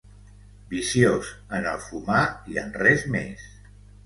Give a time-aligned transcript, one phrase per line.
[0.71, 1.29] Viciós
[1.59, 2.23] en el fumar
[2.55, 3.47] i en res més.